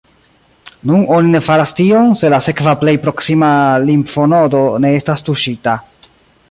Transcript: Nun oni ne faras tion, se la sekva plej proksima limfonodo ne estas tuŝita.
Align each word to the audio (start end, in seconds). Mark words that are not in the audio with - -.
Nun 0.91 1.03
oni 1.17 1.33
ne 1.33 1.41
faras 1.47 1.73
tion, 1.81 2.09
se 2.21 2.31
la 2.35 2.39
sekva 2.47 2.73
plej 2.85 2.97
proksima 3.05 3.51
limfonodo 3.91 4.65
ne 4.87 4.97
estas 5.03 5.29
tuŝita. 5.29 5.81